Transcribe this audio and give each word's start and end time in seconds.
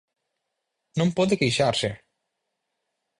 ¡Non 0.99 1.09
pode 1.17 1.39
queixarse! 1.41 1.89